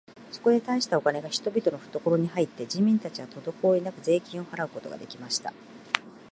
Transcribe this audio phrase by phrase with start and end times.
[0.31, 5.53] そこで大したお金が人々のふところに入って、人民たちはとどこおりなく税金を払うことが出来ました。